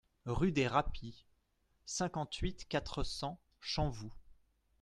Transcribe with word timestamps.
Rue 0.25 0.51
des 0.51 0.67
Rapies, 0.67 1.27
cinquante-huit, 1.85 2.67
quatre 2.67 3.03
cents 3.03 3.39
Champvoux 3.59 4.11